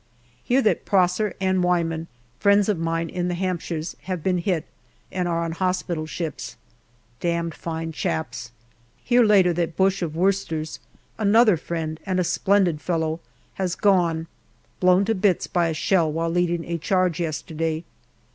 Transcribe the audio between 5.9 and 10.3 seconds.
ships. Damned fine chaps! Hear later that Bush, of